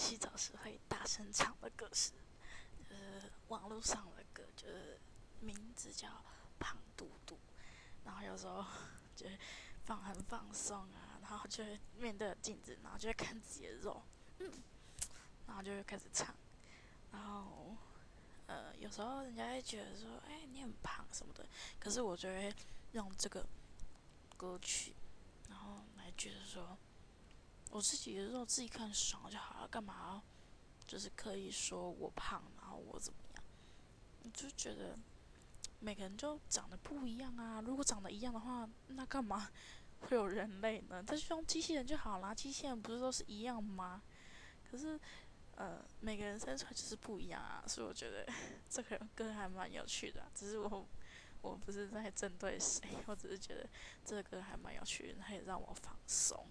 [0.00, 2.12] 洗澡时会大声唱的歌是，
[2.88, 4.98] 呃，网络上的歌，就是
[5.40, 6.08] 名字叫
[6.58, 7.38] 胖嘟嘟，
[8.02, 8.64] 然后有时候
[9.14, 9.26] 就
[9.84, 14.02] 放很放松啊，然后就会面对镜子，然后就会看自己的肉，
[14.38, 14.50] 嗯，
[15.46, 16.34] 然后就会开始唱，
[17.12, 17.76] 然后
[18.46, 21.46] 呃，有时候人家会觉得说，哎，你很胖什么的，
[21.78, 22.52] 可是我就会
[22.92, 23.46] 用这个
[24.38, 24.94] 歌曲，
[25.50, 26.78] 然后来觉得说。
[27.70, 30.22] 我自己的肉自己看爽就好了，干嘛
[30.86, 33.44] 就是刻意说我胖，然后我怎么样？
[34.24, 34.98] 我就觉得
[35.78, 37.60] 每个人就长得不一样啊。
[37.60, 39.48] 如果长得一样的话，那干嘛
[40.00, 41.02] 会有人类呢？
[41.02, 44.02] 他就用机器人就好啦，机器人不是都是一样吗？
[44.68, 44.98] 可是
[45.56, 48.26] 呃，每个人生出来就是不一样啊，所以我觉得
[48.68, 50.26] 这个歌还蛮有趣的。
[50.34, 50.88] 只是我
[51.40, 53.68] 我不是在针对谁，我只是觉得
[54.04, 56.46] 这个歌还蛮有趣的，它也让我放松。